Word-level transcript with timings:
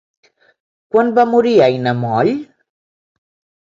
Quan 0.95 1.13
va 1.19 1.27
morir 1.35 1.53
Aina 1.69 1.97
Moll? 2.03 2.37